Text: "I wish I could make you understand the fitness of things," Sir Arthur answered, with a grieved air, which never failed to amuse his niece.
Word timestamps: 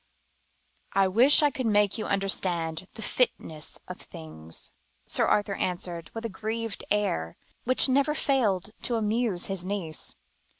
"I 0.93 1.07
wish 1.07 1.43
I 1.43 1.51
could 1.51 1.67
make 1.67 1.99
you 1.99 2.07
understand 2.07 2.87
the 2.95 3.03
fitness 3.03 3.77
of 3.87 4.01
things," 4.01 4.71
Sir 5.05 5.27
Arthur 5.27 5.53
answered, 5.53 6.09
with 6.15 6.25
a 6.25 6.27
grieved 6.27 6.83
air, 6.89 7.37
which 7.65 7.87
never 7.87 8.15
failed 8.15 8.71
to 8.81 8.95
amuse 8.95 9.45
his 9.45 9.63
niece. 9.63 10.15